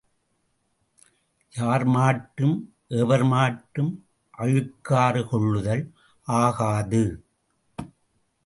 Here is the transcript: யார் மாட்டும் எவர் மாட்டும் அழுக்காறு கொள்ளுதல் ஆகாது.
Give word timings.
யார் 1.53 1.85
மாட்டும் 1.85 2.55
எவர் 2.87 3.23
மாட்டும் 3.23 3.91
அழுக்காறு 4.37 5.27
கொள்ளுதல் 5.27 5.83
ஆகாது. 6.27 7.03